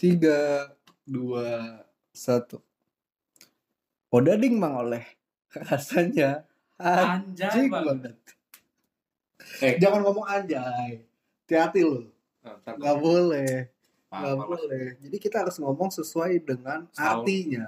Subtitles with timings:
[0.00, 0.72] Tiga,
[1.04, 2.64] dua, satu.
[4.08, 5.04] Odading mang oleh
[5.68, 6.48] rasanya
[6.80, 8.16] Anjay anjing banget.
[8.16, 8.16] banget.
[9.60, 9.74] Eh.
[9.76, 11.04] Jangan ngomong anjay.
[11.44, 11.80] Hati-hati.
[12.40, 13.68] Nah, ntar Nggak boleh.
[14.08, 14.48] Nggak maaf.
[14.48, 14.84] boleh.
[15.04, 17.20] Jadi kita harus ngomong sesuai dengan Setahun.
[17.20, 17.66] artinya.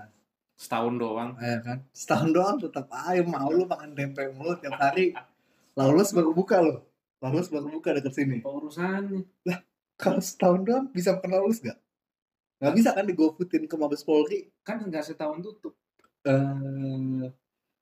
[0.56, 1.30] Setahun doang.
[1.36, 1.78] Ya kan?
[1.92, 5.12] Setahun doang tetap aja mau lu makan tempe mulu tiap hari.
[5.78, 6.80] Laulus baru buka lo.
[7.20, 8.40] Laulus baru buka deket sini.
[8.40, 9.20] Apa urusannya?
[10.00, 11.76] Kalau setahun doang bisa pernah lulus gak?
[12.62, 14.46] Gak bisa kan digofutin ke Mabes Polri.
[14.62, 15.74] Kan nggak setahun tutup.
[16.22, 17.26] eh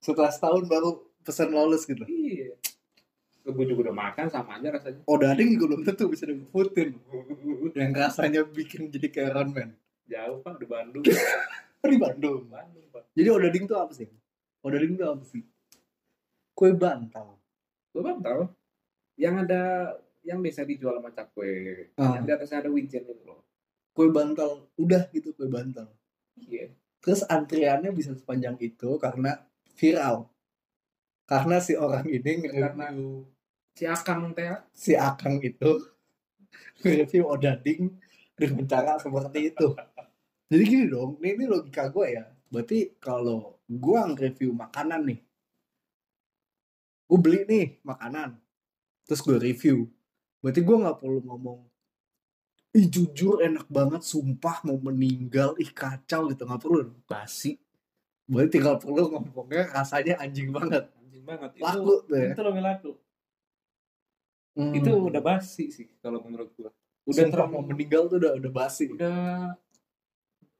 [0.00, 2.08] setelah setahun baru pesan lulus gitu.
[2.08, 2.56] Iya.
[3.44, 5.04] Gue juga udah makan sama aja rasanya.
[5.04, 6.96] Oh dading juga belum tentu bisa digofutin.
[7.76, 9.70] Yang rasanya bikin jadi kayak Iron Man.
[10.08, 11.04] Jauh pak di Bandung.
[11.80, 12.44] Di Bandung.
[12.48, 13.08] Bandung pak.
[13.16, 14.08] Jadi odading tuh apa sih?
[14.60, 15.40] Odading tuh apa sih?
[16.52, 17.40] Kue bantal.
[17.92, 18.42] Gue bang tahu.
[19.16, 19.62] Yang ada
[20.20, 21.88] yang bisa dijual sama cakwe.
[21.96, 22.20] Ah.
[22.20, 23.40] Yang di atasnya ada wijen itu loh.
[23.90, 24.70] Kue bantal.
[24.78, 25.90] Udah gitu kue bantal.
[26.38, 26.72] Iya.
[27.00, 29.40] Terus antriannya bisa sepanjang itu karena
[29.74, 30.28] viral.
[31.24, 33.24] Karena si orang ini Karena- nge-review
[33.70, 34.50] Si Akang teh.
[34.74, 35.78] si Akang itu
[36.82, 37.94] nge-review odading
[38.34, 39.72] dengan cara seperti itu.
[40.50, 42.26] Jadi gini dong, ini, ini logika gue ya.
[42.50, 45.20] Berarti kalau gue nge-review makanan nih,
[47.06, 48.34] gue beli nih makanan,
[49.06, 49.86] terus gue review.
[50.42, 51.69] Berarti gue nggak perlu ngomong,
[52.70, 56.94] ih jujur enak banget, sumpah mau meninggal, ih kacau gitu nggak perlu.
[57.10, 57.58] Basi.
[58.30, 60.86] Berarti tinggal perlu ngomongnya rasanya anjing banget.
[61.02, 61.50] Anjing banget.
[61.58, 62.30] Itu, Laku tuh ya.
[62.30, 62.90] Itu lebih laku.
[64.54, 64.74] Hmm.
[64.74, 66.70] Itu udah basi sih kalau menurut gue.
[66.70, 68.86] udah Udah terlalu mau meninggal tuh udah udah basi.
[68.86, 69.54] udah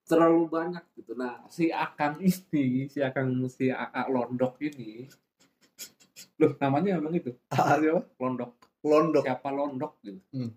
[0.02, 1.14] terlalu banyak gitu.
[1.14, 5.06] Nah, si Akang ini, si Akang si AA Londok ini,
[6.42, 8.02] loh namanya emang itu Ah, siapa?
[8.18, 8.50] Londok.
[8.82, 9.22] Londok.
[9.22, 10.18] Siapa Londok gitu?
[10.34, 10.50] Hmm.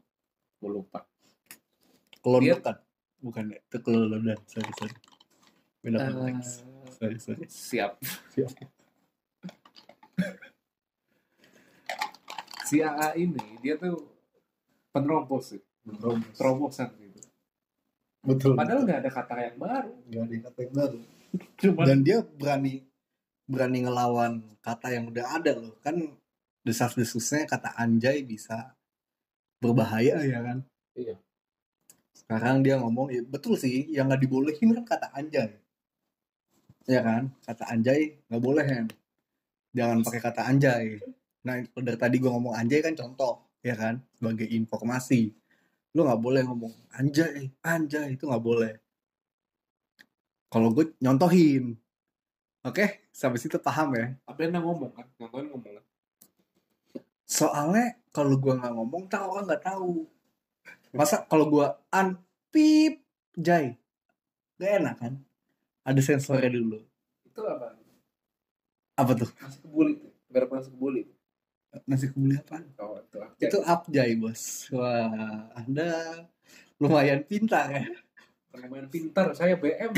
[0.57, 1.05] Gue lupa.
[2.23, 2.75] Kelondokan.
[3.19, 4.39] Bukan ya, itu kelolodan.
[4.47, 4.95] Sorry, sorry.
[5.79, 6.49] Beda Eh, konteks.
[6.95, 7.43] Sorry, sorry.
[7.47, 7.99] siap.
[8.31, 8.51] Siap.
[12.63, 14.07] Si AA ini dia tuh
[14.89, 16.31] penerobos sih, Penerobos.
[16.33, 17.19] terobosan gitu.
[18.23, 18.55] Betul.
[18.55, 19.91] Padahal nggak ada kata yang baru.
[20.07, 20.99] Gak ada kata yang baru.
[21.59, 22.87] Cuma Dan dia berani
[23.43, 25.75] berani ngelawan kata yang udah ada loh.
[25.83, 26.15] Kan
[26.63, 28.73] desas-desusnya kata anjay bisa
[29.59, 30.57] berbahaya ya kan.
[30.95, 31.19] Iya.
[32.33, 35.53] Sekarang dia ngomong, ya betul sih, yang nggak dibolehin kan kata anjay.
[36.89, 38.85] Ya kan, kata anjay nggak boleh kan.
[39.77, 40.97] Jangan pakai kata anjay.
[41.45, 45.29] Nah, dari tadi gue ngomong anjay kan contoh, ya kan, sebagai informasi.
[45.93, 48.81] Lu nggak boleh ngomong anjay, anjay itu nggak boleh.
[50.49, 51.77] Kalau gue nyontohin,
[52.65, 54.17] oke, sampai situ paham ya.
[54.25, 55.85] tapi anda ngomong kan, nonton ngomong kan.
[57.29, 60.09] Soalnya kalau gue nggak ngomong, tak orang nggak tahu.
[60.93, 62.21] Masa kalau gue an
[62.53, 63.01] pip
[63.33, 63.81] jay,
[64.61, 65.13] gak enak kan?
[65.81, 66.85] Ada sensornya dulu.
[67.25, 67.73] Itu apa?
[68.93, 69.29] Apa tuh?
[69.41, 69.93] Nasi kebuli.
[70.29, 71.01] Biar nasi kebuli.
[71.89, 72.61] Nasi kebuli apa?
[72.77, 73.17] Oh, itu.
[73.41, 74.69] Itu up jay bos.
[74.69, 76.29] Wah, anda
[76.77, 77.89] lumayan pintar ya.
[78.53, 79.33] lumayan pintar.
[79.33, 79.97] Saya BM.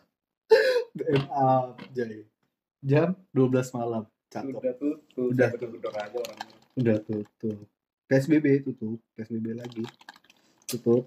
[0.96, 2.24] BM up jay.
[2.80, 4.08] Jam 12 malam.
[4.32, 4.56] Cakep.
[4.56, 5.28] Udah tutup.
[5.36, 5.48] Udah.
[5.52, 6.56] Orangnya.
[6.80, 7.68] Udah tutup.
[8.10, 8.98] PSBB tutup.
[9.14, 9.86] PSBB lagi.
[10.66, 11.06] Tutup.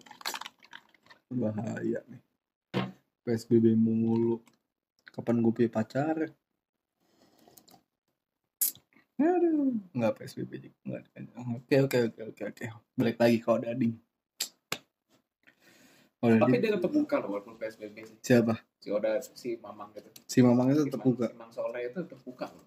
[1.27, 2.23] Bahaya nih.
[3.27, 4.39] PSBB mulu.
[5.11, 6.15] Kapan gue punya pacar?
[9.19, 9.75] Aduh.
[9.91, 10.79] Enggak PSBB juga.
[10.87, 11.03] Enggak.
[11.59, 12.65] Oke, oke, oke, oke, oke.
[12.95, 13.99] Balik lagi kalau dading.
[16.23, 18.17] Oh, Tapi dia tetap buka loh walaupun PSBB sih.
[18.23, 18.55] Siapa?
[18.79, 20.07] Si Oda, si Mamang gitu.
[20.23, 21.27] Si Mamang itu tetap buka.
[21.27, 22.63] Si Mang Soleh itu tetap buka loh.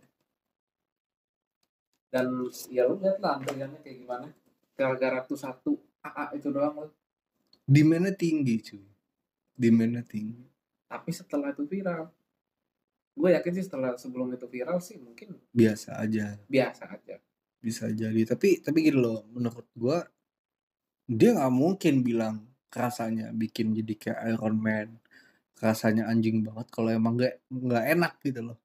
[2.17, 2.33] Dan
[2.73, 4.29] ya lu lihat lah antriannya kayak gimana.
[4.73, 6.93] Gara-gara tuh satu AA itu doang loh.
[7.69, 8.81] Demandnya tinggi cuy.
[9.53, 10.49] Demandnya tinggi.
[10.89, 12.09] Tapi setelah itu viral.
[13.13, 16.41] Gue yakin sih setelah sebelum itu viral sih mungkin Biasa aja.
[16.49, 17.17] biasa aja.
[17.57, 20.07] bisa jadi tapi tapi gitu loh menurut gua
[21.09, 25.03] dia nggak mungkin bilang rasanya bikin jadi kayak Iron Man
[25.59, 28.59] rasanya anjing banget kalau emang nggak nggak enak gitu loh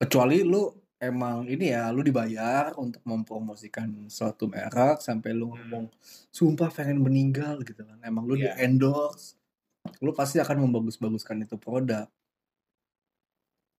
[0.00, 0.70] kecuali lu
[1.08, 5.86] emang ini ya lu dibayar untuk mempromosikan suatu merek sampai lu ngomong
[6.32, 7.98] sumpah pengen meninggal gitu kan.
[8.00, 8.56] Emang lu Iya.
[8.56, 9.36] di endorse
[10.00, 12.08] lu pasti akan membagus-baguskan itu produk.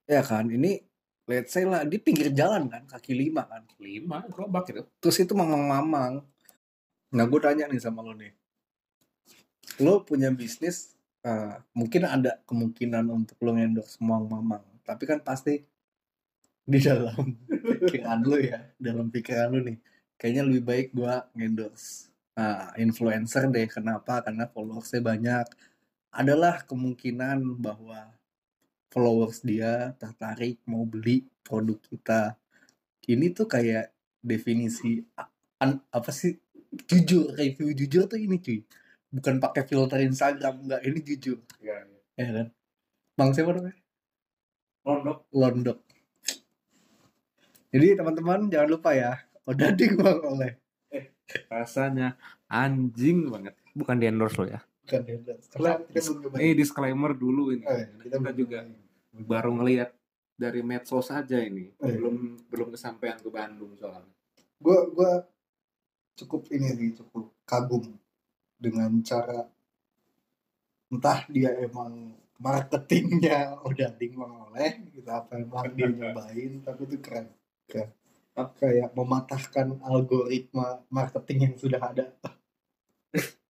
[0.05, 0.85] Ya kan ini
[1.25, 3.65] let's say lah di pinggir jalan kan kaki lima kan.
[3.81, 4.85] Lima gerobak gitu.
[5.01, 6.21] terus itu mamang-mamang.
[7.15, 8.31] Nah gue tanya nih sama lo nih.
[9.81, 10.93] Lo punya bisnis
[11.25, 15.65] eh, mungkin ada kemungkinan untuk lo endorse mamang-mamang tapi kan pasti
[16.65, 17.25] di dalam
[17.81, 19.77] pikiran lo ya dalam pikiran lo nih
[20.19, 23.63] kayaknya lebih baik gue endorse Nah, influencer deh.
[23.63, 24.19] Kenapa?
[24.19, 25.47] Karena followersnya banyak.
[26.11, 28.11] Adalah kemungkinan bahwa
[28.91, 32.35] followers dia tertarik mau beli produk kita.
[33.07, 34.99] Ini tuh kayak definisi
[35.61, 36.35] an- apa sih
[36.89, 38.59] jujur review jujur tuh ini cuy
[39.13, 42.01] bukan pakai filter Instagram enggak ini jujur Iya, iya.
[42.19, 42.47] ya kan
[43.15, 43.77] bang siapa namanya
[44.85, 45.17] Londok.
[45.33, 45.77] Londok
[47.75, 50.51] jadi teman-teman jangan lupa ya odading bang oleh
[51.49, 52.15] Rasanya
[52.47, 53.55] anjing banget.
[53.75, 54.61] Bukan di endorse lo ya.
[54.85, 56.41] bukan endorse karena kita belum nyobain.
[56.45, 57.65] Ini disclaimer dulu ini.
[57.65, 59.25] Oh, iya, kita, belum juga nyobain.
[59.25, 59.89] baru ngelihat
[60.37, 61.73] dari medsos saja ini.
[61.81, 61.97] Oh, iya.
[61.97, 62.15] Belum
[62.49, 64.13] belum kesampaian ke Bandung soalnya.
[64.55, 65.11] gue gue
[66.15, 67.91] cukup ini sih cukup kagum
[68.55, 69.43] dengan cara
[70.87, 77.27] entah dia emang marketingnya udah bang oleh gitu apa emang dia nyobain tapi itu keren
[77.67, 77.89] keren
[78.59, 82.05] kayak mematahkan algoritma marketing yang sudah ada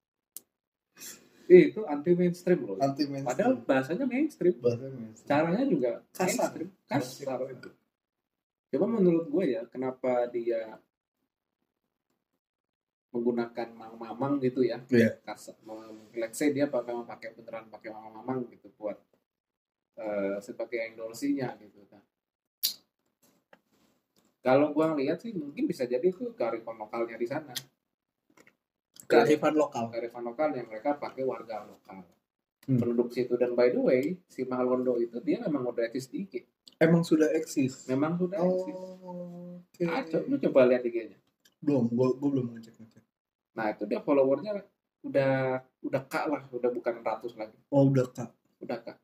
[1.45, 2.77] Eh, itu anti mainstream loh.
[2.81, 4.57] anti Padahal bahasanya mainstream.
[4.57, 5.29] bahasa mainstream.
[5.29, 6.57] Caranya juga Kasar.
[6.57, 6.69] mainstream.
[6.89, 7.39] Kasar.
[8.73, 10.81] Coba menurut gue ya, kenapa dia
[13.13, 14.81] menggunakan mamang-mamang gitu ya?
[14.89, 15.21] Iya.
[15.21, 15.53] Kasar.
[16.17, 18.97] Let's say dia pakai pakai beneran pakai mamang-mamang gitu buat
[20.01, 22.01] eh, sebagai endorsinya gitu kan.
[24.45, 27.53] Kalau gua ngeliat sih mungkin bisa jadi itu kearifan lokalnya di sana.
[29.03, 32.01] kearifan lokal Kearifan lokal yang mereka pakai warga lokal.
[32.65, 32.77] Hmm.
[32.77, 36.33] Penduduk situ dan by the way, si Mahalondo itu dia memang udah eksis di IG.
[36.75, 38.75] emang sudah eksis Memang sudah eksis.
[38.75, 41.15] oh oke Ah, co- lu coba lihat IG-nya.
[41.57, 43.03] belum gue gue belum ngecek ngecek
[43.53, 44.59] Nah, itu dia followernya
[45.01, 45.33] udah
[45.81, 48.27] udah kak lah, udah bukan ratus lagi, oh udah kak
[48.59, 48.97] udah kak.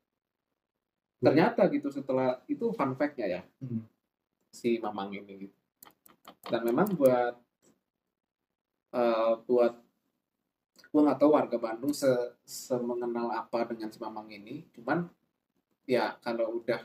[1.18, 3.86] Ternyata gitu setelah itu fun fact-nya ya, Hmm.
[4.52, 5.56] Si Mamang ini gitu.
[6.46, 7.34] Dan memang buat
[8.92, 9.74] eh, buat
[10.92, 12.12] gue nggak tahu warga Bandung se
[12.44, 15.08] semengenal apa dengan si Mamang ini, cuman
[15.88, 16.84] ya kalau udah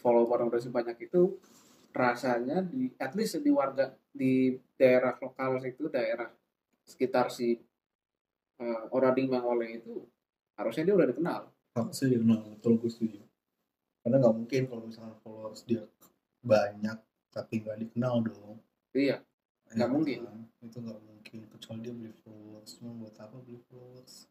[0.00, 1.36] follower udah sebanyak itu
[1.92, 6.32] rasanya di at least di warga di daerah lokal situ daerah
[6.88, 7.60] sekitar si
[8.58, 10.00] uh, Orading Mangole itu
[10.56, 11.40] harusnya dia udah dikenal.
[11.76, 13.20] Harusnya dikenal betul gue setuju.
[14.00, 15.84] Karena nggak mungkin kalau misalnya followers dia
[16.40, 16.98] banyak
[17.28, 18.58] tapi nggak dikenal dong.
[18.90, 19.22] Iya
[19.70, 20.18] Nggak Ya mungkin.
[20.26, 20.38] kan?
[20.60, 24.26] itu nggak mungkin kecuali dia beli followers cuma buat apa beli followers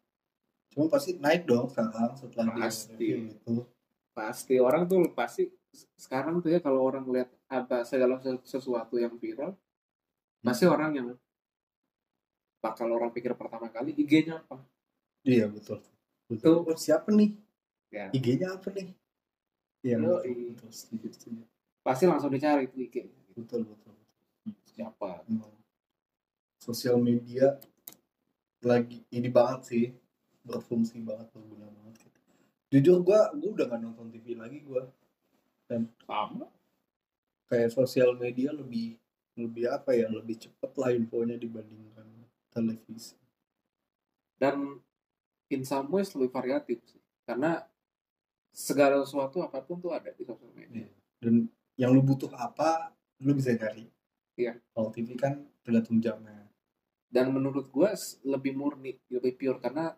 [0.70, 2.94] cuma pasti naik dong sekarang setelah Pasti.
[3.00, 3.56] dia itu.
[4.12, 4.54] Pasti.
[4.60, 5.48] Orang tuh pasti
[5.96, 9.56] sekarang tuh ya kalau orang lihat ada segala se- sesuatu yang viral
[10.40, 11.08] pasti orang yang
[12.60, 14.60] bakal orang pikir pertama kali IG-nya apa?
[15.24, 15.80] Iya betul.
[16.28, 16.68] Betul.
[16.68, 17.32] Oh, siapa nih?
[17.90, 18.12] Ya.
[18.12, 18.92] IG-nya apa nih?
[19.80, 21.44] Iya betul, betul setuju setuju
[21.82, 22.96] pasti langsung dicari tuh IG
[23.34, 23.96] betul betul, betul.
[24.68, 25.24] siapa?
[25.28, 25.54] Emang
[26.60, 27.56] sosial media
[28.64, 29.86] lagi ini banget sih.
[30.44, 32.20] Berfungsi banget berguna banget gitu.
[32.70, 34.88] jujur gua gua udah gak nonton TV lagi gua.
[35.70, 36.50] Sama.
[37.50, 38.94] kayak sosial media lebih
[39.34, 42.06] lebih apa ya lebih cepet lah infonya dibandingkan
[42.54, 43.18] televisi.
[44.38, 44.78] Dan
[45.50, 47.02] in some ways lebih variatif sih.
[47.26, 47.62] Karena
[48.54, 50.86] segala sesuatu apa pun tuh ada di sosial media.
[51.22, 51.50] Dan
[51.80, 52.92] yang lu butuh apa
[53.24, 53.88] lu bisa cari
[54.40, 54.56] Iya.
[54.72, 56.48] kalau TV kan tergantung jamnya.
[57.12, 57.90] Dan menurut gue
[58.24, 59.92] lebih murni lebih pure karena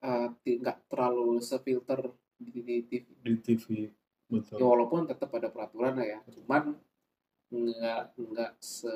[0.00, 2.00] uh, ti- nggak terlalu sefilter
[2.40, 3.92] di, di TV di TV ya,
[4.32, 4.56] betul.
[4.64, 6.76] Walaupun tetap ada peraturan ya cuman
[7.52, 8.92] nggak nggak se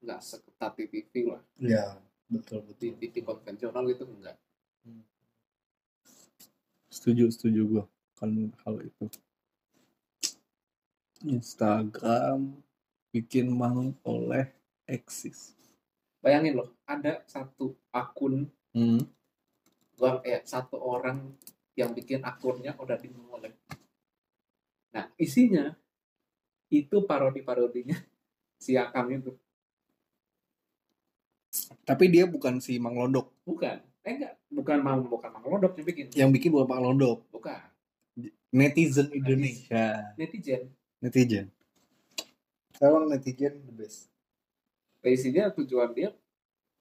[0.00, 1.42] nggak seketat di TV lah.
[1.60, 2.00] Ya
[2.32, 4.36] betul di betul TV konvensional itu enggak
[6.88, 7.84] setuju setuju gua
[8.16, 8.32] kan
[8.64, 9.04] hal itu
[11.26, 12.56] Instagram
[13.12, 14.48] bikin mang oleh
[14.88, 15.54] eksis.
[16.24, 18.48] Bayangin loh ada satu akun.
[18.72, 19.04] Hmm.
[20.00, 21.36] gua eh satu orang
[21.76, 23.52] yang bikin akunnya udah dimulai.
[24.96, 25.76] Nah isinya
[26.72, 28.00] itu parodi-parodinya
[28.64, 29.36] si Akam itu.
[31.84, 33.78] Tapi dia bukan si Mang Londok bukan.
[34.02, 34.34] Eh enggak.
[34.48, 36.06] Bukan mau bukan Mang Lodok yang bikin.
[36.16, 37.60] Yang bikin bukan Mang Londok bukan.
[38.52, 40.16] Netizen Indonesia.
[40.16, 40.72] Netizen
[41.02, 41.50] netizen.
[42.78, 44.08] Emang netizen the best.
[45.02, 46.14] Isinya tujuan dia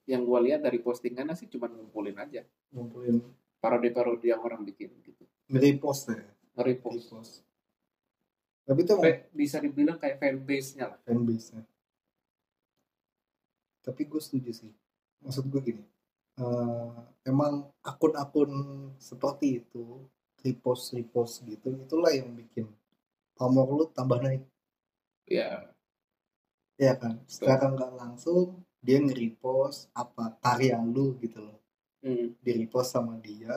[0.06, 2.46] yang gua lihat dari postingannya sih cuma ngumpulin aja.
[2.70, 3.20] Ngumpulin.
[3.58, 5.26] Parodi-parodi yang orang bikin gitu.
[5.50, 6.26] Nge-repost ya?
[6.62, 7.42] Repost.
[8.66, 8.94] Tapi itu
[9.34, 11.00] bisa dibilang kayak fanbase-nya lah.
[11.02, 11.66] Fanbase nya
[13.82, 14.72] tapi gue setuju sih.
[15.26, 15.84] Maksud gue gini
[16.42, 16.92] eh,
[17.28, 18.52] emang akun-akun
[18.98, 20.06] seperti itu
[20.42, 22.66] repost repost gitu itulah yang bikin
[23.42, 24.46] pamor lu tambah naik.
[25.26, 25.72] Ya
[26.82, 27.22] ya kan?
[27.30, 31.58] Sekarang nggak langsung dia nge-repost apa karya lu gitu loh.
[32.02, 32.34] Hmm.
[32.42, 33.54] di repost sama dia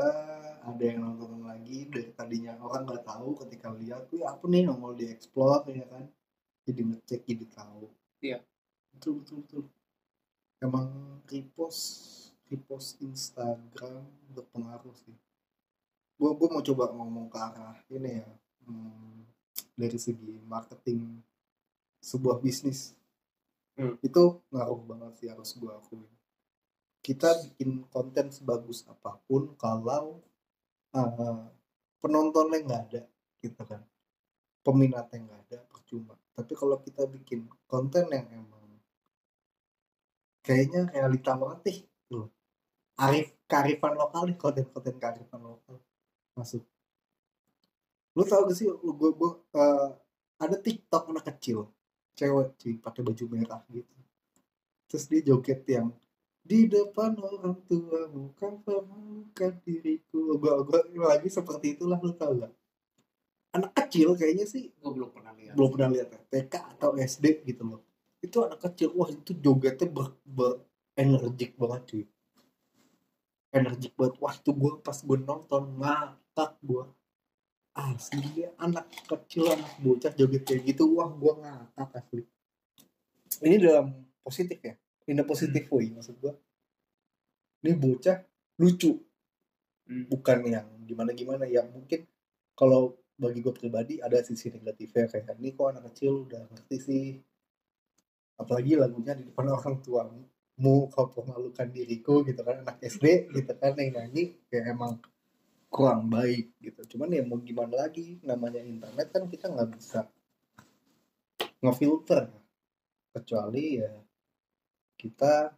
[0.60, 2.52] ada yang nonton lagi dari tadinya.
[2.60, 6.04] Orang nggak tahu ketika lihat tuh apa nih yang mau dieksplor ya kan?
[6.68, 7.88] Jadi ngecek jadi tahu.
[8.20, 8.38] Iya.
[8.92, 9.64] betul betul betul.
[10.60, 10.88] Emang
[11.24, 11.80] repost
[12.52, 14.04] repost Instagram
[14.36, 15.16] berpengaruh sih.
[16.20, 18.28] Gua gua mau coba ngomong ke arah ini ya.
[18.68, 19.24] Hmm,
[19.75, 21.21] dari segi marketing
[22.02, 22.95] sebuah bisnis.
[23.75, 23.99] Hmm.
[24.07, 26.07] itu ngaruh banget sih harus gua akuin.
[27.02, 30.23] Kita bikin konten sebagus apa pun kalau
[30.95, 31.43] uh,
[31.99, 33.02] penontonnya nggak ada
[33.43, 33.83] gitu kan.
[34.62, 36.14] Peminatnya nggak ada percuma.
[36.38, 38.62] Tapi kalau kita bikin konten yang emang
[40.47, 42.28] kayaknya realita banget nih tuh
[43.00, 45.83] arif kearifan lokal nih konten-konten kearifan lokal.
[46.38, 46.62] Masuk
[48.14, 49.90] lu tau gak sih lu gue gue uh,
[50.38, 51.75] ada tiktok anak kecil
[52.14, 53.94] cewek cuy pakai baju merah gitu.
[54.87, 55.90] Terus dia joget yang
[56.44, 60.38] di depan orang tua bukan permalukan diriku.
[60.38, 60.80] Gua gua
[61.11, 62.52] lagi seperti itulah lu tau gak?
[63.54, 65.54] Anak kecil kayaknya sih Gue belum pernah lihat.
[65.54, 67.83] belum pernah lihat ya TK atau SD gitu loh.
[68.18, 70.62] Itu anak kecil wah itu jogetnya ber, ber
[70.99, 72.04] energik banget cuy.
[73.54, 74.14] Energik banget.
[74.18, 76.83] Wah itu gue pas gue nonton ngakak gue
[77.75, 80.95] asli dia anak kecil anak bocah joget kayak gitu.
[80.95, 82.23] Wah gue ngakak asli.
[83.43, 83.90] Ini dalam
[84.23, 84.75] positif ya?
[85.11, 86.33] In a positive way maksud gue
[87.66, 88.23] ini bocah
[88.62, 88.95] lucu.
[89.85, 90.09] Hmm.
[90.09, 92.09] bukan yang gimana gimana ya mungkin
[92.57, 97.07] kalau bagi gue pribadi ada sisi negatifnya kayak ini kok anak kecil udah ngerti sih.
[98.40, 102.64] Apalagi lagunya di depan orang tuamu kau memalukan diriku gitu kan.
[102.64, 104.99] Anak SD gitu kan yang nyanyi kayak emang
[105.75, 110.07] kurang baik gitu cuman ya mau gimana lagi namanya internet kan kita nggak bisa
[111.59, 112.31] ngefilter
[113.11, 113.90] kecuali ya
[114.95, 115.50] kita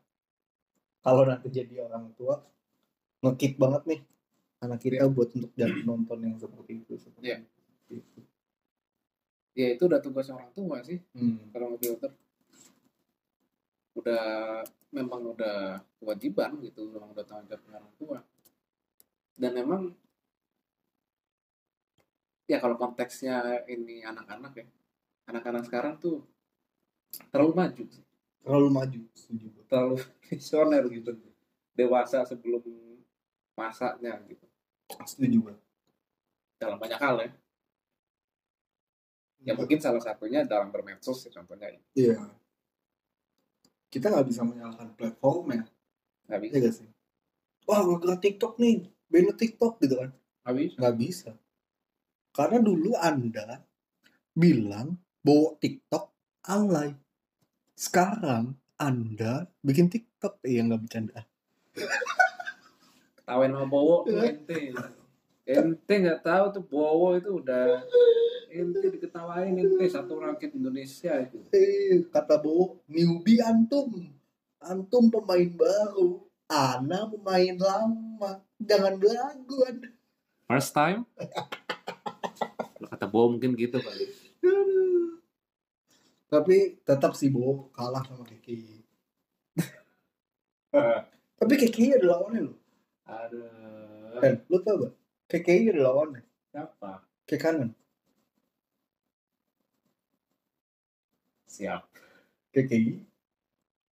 [1.01, 2.41] kalau nanti jadi orang tua
[3.21, 4.01] ngekip banget nih
[4.65, 7.39] anak kita buat untuk jangan nonton yang seperti itu seperti Iya.
[7.93, 8.21] itu.
[9.53, 11.53] Ya itu udah tugas orang tua sih Hmm.
[11.53, 12.13] kalau ngefilter.
[13.97, 14.25] Udah
[14.93, 18.19] memang udah kewajiban gitu, memang udah tanggung jawab orang tua.
[19.37, 19.93] Dan memang
[22.47, 24.67] ya kalau konteksnya ini anak-anak ya,
[25.27, 26.23] anak-anak sekarang tuh
[27.31, 28.05] terlalu maju sih.
[28.47, 29.65] terlalu maju setuju gue.
[29.67, 29.97] terlalu
[30.31, 31.11] visioner gitu
[31.75, 32.63] dewasa sebelum
[33.59, 34.47] masanya gitu
[35.03, 35.55] setuju gue.
[36.63, 37.31] dalam banyak hal ya
[39.47, 42.19] ya mungkin salah satunya dalam bermedsos ya contohnya ya Iya.
[43.87, 45.63] Kita nggak bisa menyalahkan platformnya,
[46.27, 46.89] nggak bisa ya gak sih?
[47.71, 50.11] Wah, gara TikTok nih, band TikTok gitu kan?
[50.43, 51.31] nggak bisa Nggak bisa.
[52.37, 53.65] Karena dulu Anda
[54.31, 56.05] bilang bahwa TikTok
[56.45, 56.93] alay.
[57.73, 61.25] Sekarang Anda bikin TikTok, iya nggak bercanda.
[63.17, 64.31] ketawain sama Bowo tuh Iya.
[64.31, 64.57] ente
[65.45, 67.83] ente nggak tahu tuh Bowo itu udah
[68.49, 74.13] ente diketawain ente satu rakyat Indonesia itu Eh, kata Bo, newbie antum.
[74.59, 76.23] Antum pemain baru.
[76.47, 78.41] Ana pemain lama.
[78.57, 79.89] Jangan belagu Anda.
[80.47, 81.03] first time
[82.85, 84.05] kata Bowo mungkin gitu kali.
[86.27, 88.83] Tapi tetap sih Bo kalah sama Kiki.
[91.41, 92.57] Tapi KKI ada lawannya loh.
[93.07, 94.95] aduh Kan, lu tau gak?
[95.31, 96.23] KKI ada lawannya.
[96.53, 97.71] siapa Ke kanan.
[101.57, 101.89] siap
[102.53, 103.01] KKI.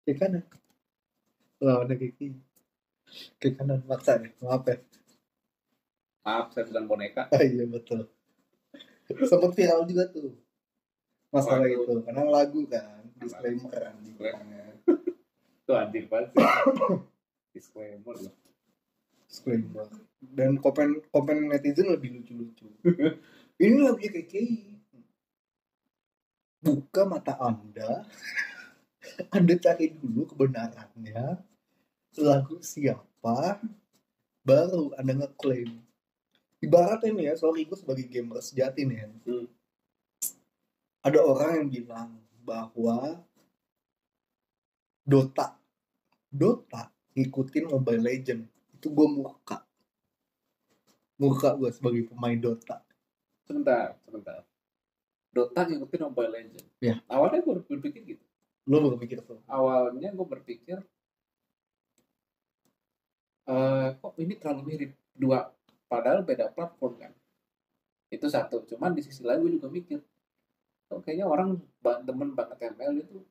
[0.03, 0.43] Ke kanan.
[1.63, 2.35] Lawannya KKI.
[3.39, 3.79] Ke kanan.
[3.87, 4.27] Maksa ya.
[4.43, 4.75] Maaf ya.
[6.23, 8.07] maaf saya sedang boneka Ah, iya betul.
[9.29, 10.31] Sempat viral juga tuh.
[11.33, 11.81] Masalah Lagu.
[11.81, 11.93] itu.
[12.05, 13.01] Karena lagu kan.
[13.17, 13.95] Disclaimer kan.
[14.03, 14.63] di belakangnya.
[15.63, 16.35] itu anjir banget
[17.55, 18.35] disclaimer loh
[19.23, 19.87] Disclaimer.
[20.19, 22.67] Dan komen komen netizen lebih lucu-lucu.
[23.63, 24.61] Ini lagunya KKI.
[26.63, 28.05] Buka mata Anda.
[29.33, 31.41] Anda cari dulu kebenarannya.
[32.21, 33.57] Lagu siapa.
[34.45, 35.81] Baru Anda ngeklaim.
[36.63, 39.07] Ibaratnya nih ya, sorry gue sebagai gamer sejati nih ya.
[39.27, 39.47] Hmm.
[41.03, 43.19] Ada orang yang bilang bahwa
[45.03, 45.59] Dota.
[46.31, 48.41] Dota ngikutin Mobile Legend.
[48.71, 49.67] Itu gue muka.
[51.19, 52.79] Muka gue sebagai pemain Dota.
[53.43, 54.39] sebentar sebentar
[55.29, 57.03] Dota ngikutin Mobile Legends Iya.
[57.11, 58.23] awalnya gue berpikir gitu
[58.63, 59.43] Lo baru mikir tuh.
[59.51, 60.79] awalnya gue berpikir
[63.43, 65.51] eh kok ini terlalu mirip dua
[65.93, 67.13] padahal beda platform kan?
[68.09, 68.65] Itu satu.
[68.65, 70.01] Cuman di sisi lain gue juga mikir
[70.89, 71.61] kok kayaknya orang
[72.05, 73.21] demen banget ML itu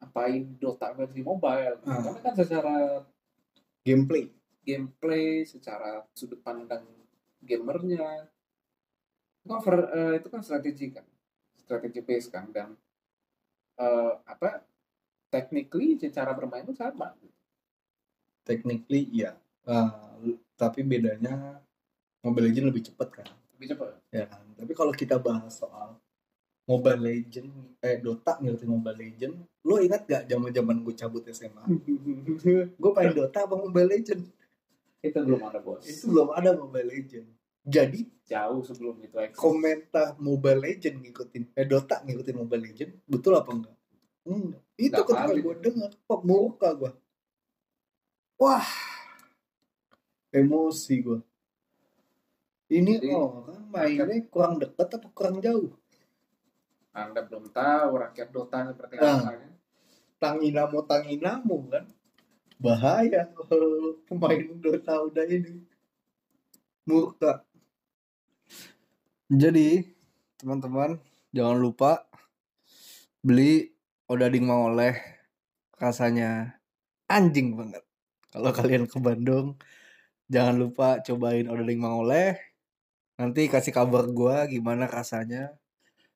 [0.00, 1.80] apain Dota versi mobile?
[1.84, 2.00] Ah.
[2.00, 2.74] karena kan secara
[3.84, 4.32] gameplay.
[4.64, 6.88] gameplay secara sudut pandang
[7.44, 8.24] gamernya
[9.44, 11.04] itu kan ver- eh, itu kan strategi kan?
[11.60, 12.48] Strategi base kan?
[12.48, 12.72] Dan
[13.76, 14.64] eh, apa
[15.28, 17.12] technically cara bermain itu sama.
[18.44, 19.36] Technically iya.
[19.64, 20.16] Ah,
[20.60, 21.60] tapi bedanya
[22.24, 23.26] Mobile Legends lebih cepat kan?
[23.60, 24.42] Lebih cepat ya kan?
[24.56, 26.00] Tapi kalau kita bahas soal
[26.64, 29.34] Mobile Legend eh Dota ngerti Mobile Legend
[29.68, 31.60] lo ingat gak zaman zaman gue cabut SMA
[32.80, 34.24] gue main Dota apa Mobile Legend
[35.04, 35.84] itu belum ada bos.
[35.84, 37.28] Itu belum ada Mobile Legend
[37.64, 39.36] jadi jauh sebelum itu eksis.
[39.36, 43.76] komentar Mobile Legend ngikutin eh Dota ngikutin Mobile Legend betul apa enggak?
[44.24, 44.62] Enggak.
[44.80, 46.92] Itu ketika gue dengar pemuka gue
[48.40, 48.68] wah.
[50.34, 51.20] Emosi gue
[52.72, 55.74] ini Jadi, orang mainnya kurang deket atau kurang jauh?
[56.94, 59.18] Anda belum tahu rakyat Dota seperti Ah.
[59.18, 59.54] apa kan
[60.24, 61.84] tanginamo tanginamo kan?
[62.56, 65.60] Bahaya kalau pemain Dota udah ini.
[66.88, 67.44] Murka.
[69.28, 69.84] Jadi
[70.40, 71.00] teman-teman
[71.34, 72.08] jangan lupa
[73.20, 73.72] beli
[74.08, 74.96] odading mangoleh.
[75.76, 76.56] Rasanya
[77.10, 77.84] anjing banget.
[78.32, 79.58] Kalau kalian ke Bandung
[80.30, 82.53] jangan lupa cobain odading mangoleh
[83.14, 85.54] nanti kasih kabar gua gimana rasanya.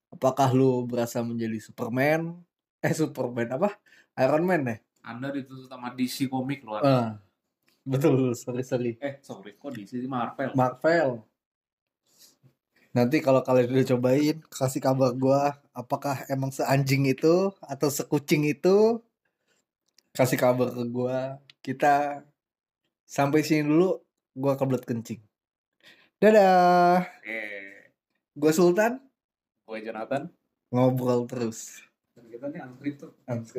[0.09, 2.41] Apakah lu berasa menjadi Superman?
[2.81, 3.77] Eh Superman apa?
[4.19, 4.77] Iron Man ya?
[5.05, 7.21] Anda dituntut sama DC komik loh Ah,
[7.85, 8.33] betul.
[8.35, 8.93] Sorry sorry.
[8.99, 9.55] Eh sorry.
[9.57, 10.53] Kok DC Marvel.
[10.57, 11.29] Marvel.
[12.97, 18.99] Nanti kalau kalian udah cobain, kasih kabar gua apakah emang seanjing itu atau sekucing itu.
[20.17, 21.39] Kasih kabar ke gua.
[21.61, 22.25] Kita
[23.05, 24.01] sampai sini dulu,
[24.33, 25.28] gua kebelet kencing.
[26.19, 27.07] Dadah.
[27.07, 27.41] oke
[28.35, 28.99] Gua Sultan,
[29.71, 30.27] gue Jonathan
[30.75, 31.79] ngobrol terus.
[32.19, 33.55] dan kita nih unscripted Unscripted.